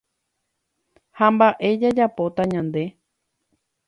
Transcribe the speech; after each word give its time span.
Ha 1.19 1.27
mba'e 1.35 1.69
jajapóta 1.83 2.43
ñande. 2.53 2.83